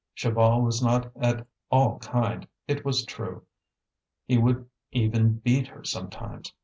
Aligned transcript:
Chaval 0.17 0.63
was 0.63 0.81
not 0.81 1.11
at 1.15 1.45
all 1.69 1.99
kind, 1.99 2.47
it 2.67 2.83
was 2.83 3.05
true; 3.05 3.43
he 4.25 4.35
would 4.35 4.67
even 4.91 5.37
beat 5.37 5.67
her 5.67 5.83
sometimes. 5.83 6.51